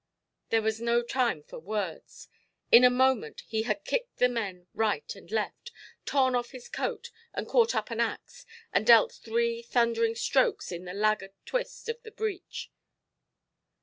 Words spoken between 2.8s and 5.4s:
a moment he had kicked the men right and